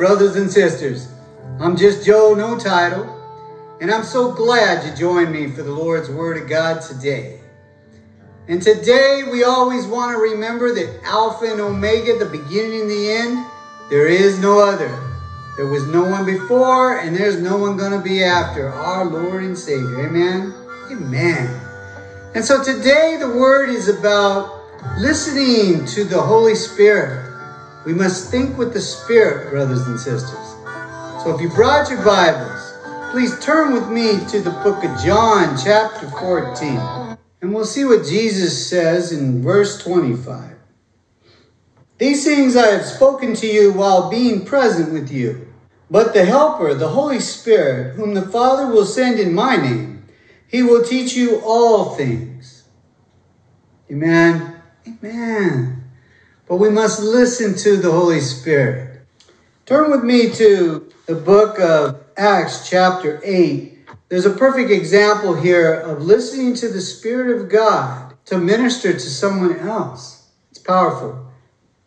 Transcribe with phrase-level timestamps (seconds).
[0.00, 1.12] brothers and sisters.
[1.60, 3.04] I'm just Joe, no title,
[3.82, 7.38] and I'm so glad you joined me for the Lord's Word of God today.
[8.48, 13.12] And today we always want to remember that Alpha and Omega, the beginning and the
[13.12, 13.46] end,
[13.90, 14.88] there is no other.
[15.58, 19.44] There was no one before, and there's no one going to be after our Lord
[19.44, 20.06] and Savior.
[20.06, 20.54] Amen?
[20.90, 21.60] Amen.
[22.34, 24.64] And so today the Word is about
[24.98, 27.29] listening to the Holy Spirit.
[27.90, 30.54] We must think with the Spirit, brothers and sisters.
[31.24, 32.78] So if you brought your Bibles,
[33.10, 36.78] please turn with me to the book of John, chapter 14.
[37.42, 40.52] And we'll see what Jesus says in verse 25.
[41.98, 45.48] These things I have spoken to you while being present with you.
[45.90, 50.04] But the Helper, the Holy Spirit, whom the Father will send in my name,
[50.46, 52.68] he will teach you all things.
[53.90, 54.62] Amen.
[54.86, 55.79] Amen
[56.50, 59.02] but we must listen to the Holy Spirit.
[59.66, 63.78] Turn with me to the book of Acts, chapter 8.
[64.08, 68.98] There's a perfect example here of listening to the Spirit of God to minister to
[68.98, 70.28] someone else.
[70.50, 71.30] It's powerful.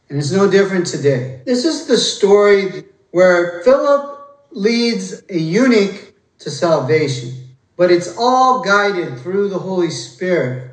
[0.07, 1.41] And it's no different today.
[1.45, 4.17] This is the story where Philip
[4.51, 7.33] leads a eunuch to salvation,
[7.75, 10.72] but it's all guided through the Holy Spirit.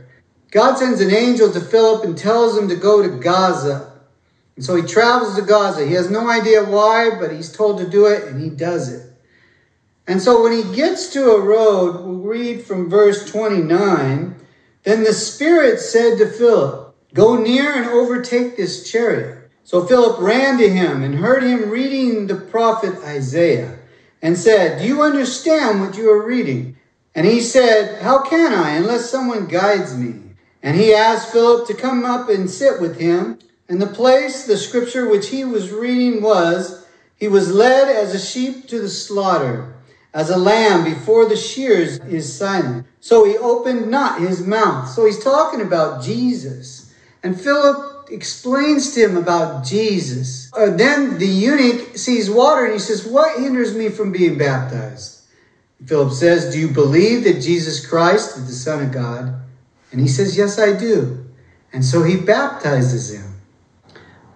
[0.50, 3.92] God sends an angel to Philip and tells him to go to Gaza.
[4.56, 5.86] And so he travels to Gaza.
[5.86, 9.10] He has no idea why, but he's told to do it, and he does it.
[10.06, 14.34] And so when he gets to a road, we'll read from verse 29
[14.82, 19.50] Then the Spirit said to Philip, Go near and overtake this chariot.
[19.62, 23.78] So Philip ran to him and heard him reading the prophet Isaiah
[24.20, 26.76] and said, Do you understand what you are reading?
[27.14, 30.29] And he said, How can I unless someone guides me?
[30.62, 33.38] And he asked Philip to come up and sit with him.
[33.68, 36.86] And the place, the scripture which he was reading was,
[37.16, 39.74] He was led as a sheep to the slaughter,
[40.12, 42.86] as a lamb before the shears is silent.
[43.00, 44.88] So he opened not his mouth.
[44.88, 46.92] So he's talking about Jesus.
[47.22, 50.50] And Philip explains to him about Jesus.
[50.52, 55.22] Uh, then the eunuch sees water and he says, What hinders me from being baptized?
[55.86, 59.34] Philip says, Do you believe that Jesus Christ is the Son of God?
[59.92, 61.26] And he says, Yes, I do.
[61.72, 63.40] And so he baptizes him.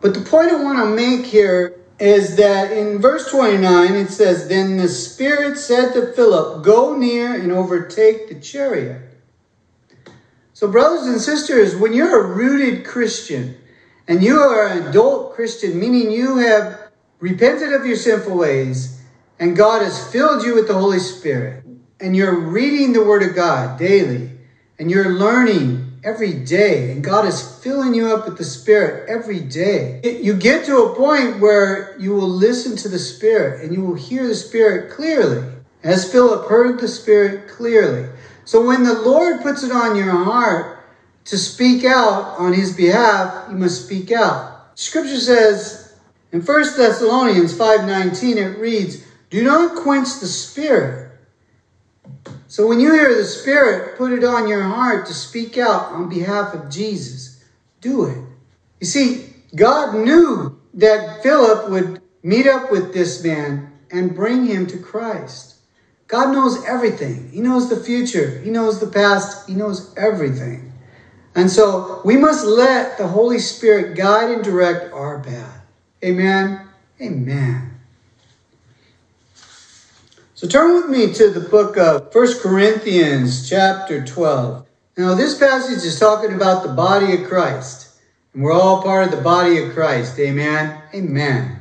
[0.01, 4.49] But the point I want to make here is that in verse 29 it says,
[4.49, 9.03] Then the Spirit said to Philip, Go near and overtake the chariot.
[10.53, 13.57] So, brothers and sisters, when you're a rooted Christian
[14.07, 19.01] and you are an adult Christian, meaning you have repented of your sinful ways
[19.39, 21.65] and God has filled you with the Holy Spirit,
[22.01, 24.31] and you're reading the Word of God daily,
[24.79, 29.41] and you're learning every day, and God is filling you up with the Spirit every
[29.41, 30.01] day.
[30.05, 33.95] You get to a point where you will listen to the Spirit and you will
[33.95, 35.43] hear the Spirit clearly,
[35.83, 38.09] as Philip heard the Spirit clearly.
[38.45, 40.85] So when the Lord puts it on your heart
[41.27, 44.73] to speak out on His behalf, you must speak out.
[44.75, 45.95] Scripture says
[46.33, 48.99] in 1 Thessalonians 5:19 it reads,
[49.31, 51.13] "Do not quench the Spirit."
[52.55, 56.09] So when you hear the Spirit put it on your heart to speak out on
[56.09, 57.43] behalf of Jesus,
[57.81, 58.17] do it.
[58.79, 59.27] You see,
[59.57, 65.57] God knew that Philip would meet up with this man and bring him to Christ.
[66.07, 67.29] God knows everything.
[67.33, 68.39] He knows the future.
[68.39, 69.49] He knows the past.
[69.49, 70.73] He knows everything.
[71.35, 75.61] And so we must let the Holy Spirit guide and direct our path.
[76.05, 76.69] Amen.
[77.01, 77.74] Amen.
[80.37, 84.67] So turn with me to the book of First Corinthians, chapter 12.
[84.99, 88.01] Now, this passage is talking about the body of Christ.
[88.33, 90.19] And we're all part of the body of Christ.
[90.19, 90.83] Amen.
[90.93, 91.61] Amen.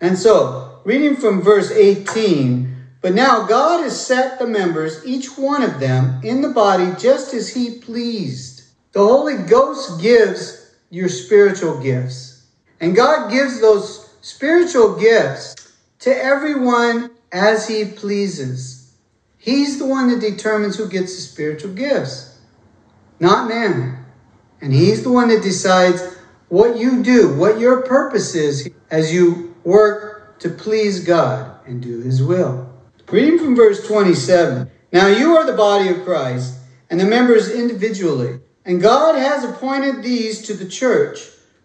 [0.00, 5.64] And so, reading from verse 18, but now God has set the members, each one
[5.64, 8.62] of them, in the body just as he pleased.
[8.92, 12.46] The Holy Ghost gives your spiritual gifts.
[12.80, 15.56] And God gives those spiritual gifts
[15.98, 18.94] to everyone as he pleases.
[19.36, 22.38] He's the one that determines who gets the spiritual gifts,
[23.20, 24.04] not man.
[24.60, 26.02] And he's the one that decides
[26.48, 32.00] what you do, what your purpose is as you work to please God and do
[32.00, 32.72] his will.
[33.10, 38.40] Reading from verse 27 Now you are the body of Christ and the members individually.
[38.64, 41.18] And God has appointed these to the church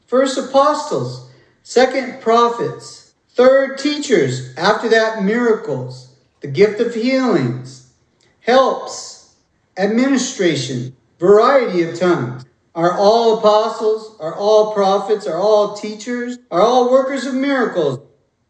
[0.06, 1.32] first apostles,
[1.64, 3.00] second prophets
[3.33, 4.56] Third, teachers.
[4.57, 7.94] After that, miracles, the gift of healings,
[8.42, 9.36] helps,
[9.78, 12.45] administration, variety of tongues.
[12.75, 14.18] Are all apostles?
[14.19, 15.28] Are all prophets?
[15.28, 16.39] Are all teachers?
[16.50, 18.00] Are all workers of miracles?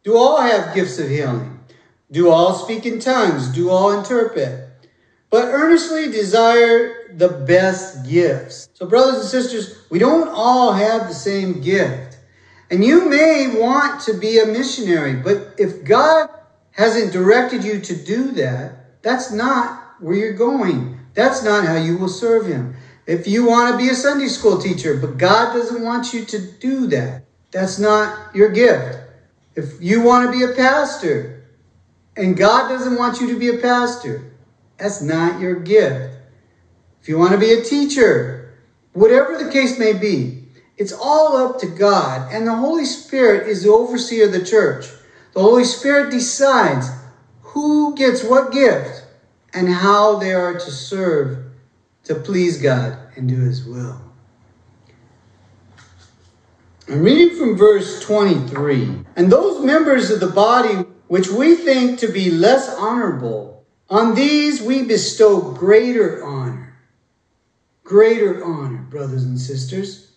[0.04, 1.60] Do all have gifts of healing?
[2.12, 3.50] Do all speak in tongues?
[3.50, 4.68] Do all interpret?
[5.30, 8.68] But earnestly desire the best gifts.
[8.74, 12.11] So, brothers and sisters, we don't all have the same gift.
[12.72, 16.30] And you may want to be a missionary, but if God
[16.72, 20.98] hasn't directed you to do that, that's not where you're going.
[21.14, 22.76] That's not how you will serve Him.
[23.06, 26.40] If you want to be a Sunday school teacher, but God doesn't want you to
[26.60, 29.00] do that, that's not your gift.
[29.56, 31.44] If you want to be a pastor
[32.16, 34.32] and God doesn't want you to be a pastor,
[34.78, 36.16] that's not your gift.
[37.02, 38.54] If you want to be a teacher,
[38.94, 40.41] whatever the case may be,
[40.82, 42.34] it's all up to God.
[42.34, 44.88] And the Holy Spirit is the overseer of the church.
[45.34, 46.90] The Holy Spirit decides
[47.42, 49.06] who gets what gift
[49.54, 51.52] and how they are to serve
[52.06, 54.02] to please God and do His will.
[56.88, 59.06] I'm reading from verse 23.
[59.16, 64.64] And those members of the body which we think to be less honorable, on these
[64.64, 66.76] we bestow greater honor.
[67.84, 70.11] Greater honor, brothers and sisters.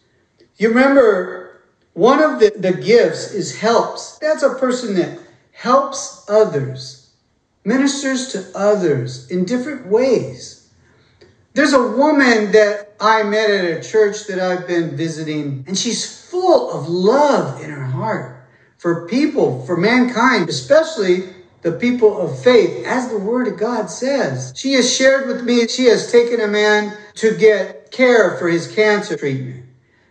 [0.56, 1.62] You remember,
[1.94, 4.18] one of the, the gifts is helps.
[4.18, 5.18] That's a person that
[5.52, 7.10] helps others,
[7.64, 10.70] ministers to others in different ways.
[11.54, 16.28] There's a woman that I met at a church that I've been visiting, and she's
[16.28, 18.44] full of love in her heart
[18.76, 21.28] for people, for mankind, especially
[21.62, 24.52] the people of faith, as the Word of God says.
[24.56, 28.72] She has shared with me, she has taken a man to get care for his
[28.74, 29.64] cancer treatment.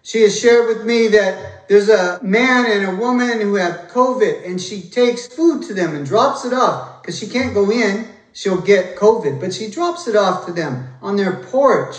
[0.05, 4.45] She has shared with me that there's a man and a woman who have COVID,
[4.45, 8.09] and she takes food to them and drops it off because she can't go in.
[8.33, 11.95] She'll get COVID, but she drops it off to them on their porch.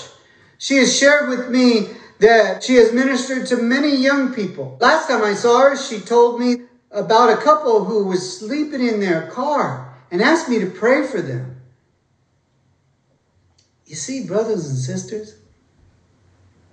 [0.58, 4.76] She has shared with me that she has ministered to many young people.
[4.80, 6.56] Last time I saw her, she told me
[6.90, 11.22] about a couple who was sleeping in their car and asked me to pray for
[11.22, 11.56] them.
[13.86, 15.36] You see, brothers and sisters,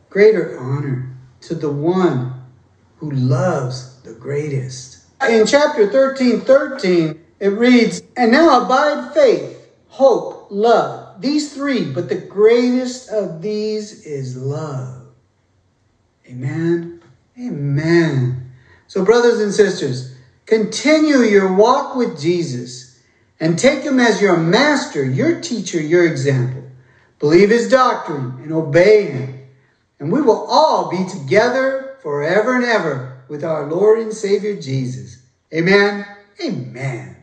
[0.09, 1.10] greater honor
[1.41, 2.33] to the one
[2.97, 5.05] who loves the greatest.
[5.27, 11.21] In chapter 13, 13, it reads, And now abide faith, hope, love.
[11.21, 15.03] These three, but the greatest of these is love.
[16.27, 17.01] Amen.
[17.39, 18.51] Amen.
[18.87, 20.15] So, brothers and sisters,
[20.45, 22.99] continue your walk with Jesus
[23.39, 26.63] and take him as your master, your teacher, your example.
[27.19, 29.40] Believe his doctrine and obey him.
[30.01, 35.21] And we will all be together forever and ever with our Lord and Savior Jesus.
[35.53, 36.07] Amen.
[36.43, 37.20] Amen.